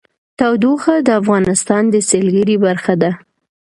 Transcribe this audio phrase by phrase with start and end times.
[0.39, 3.11] تودوخه د افغانستان د سیلګرۍ برخه ده.